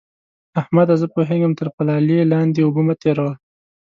احمده! 0.59 0.95
زه 1.01 1.07
پوهېږم؛ 1.15 1.51
تر 1.59 1.67
پلالې 1.75 2.19
لاندې 2.31 2.59
اوبه 2.63 2.81
مه 2.87 2.95
تېروه. 3.01 3.33